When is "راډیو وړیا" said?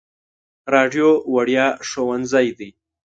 0.73-1.67